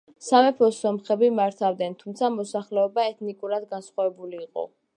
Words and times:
სამეფოს 0.27 0.77
სომხები 0.85 1.27
მართავდნენ, 1.39 1.95
თუმცა 1.99 2.31
მოსახლეობა 2.37 3.05
ეთნიკურად 3.13 3.69
განსხვავებული 3.75 4.41
იყო. 4.47 4.65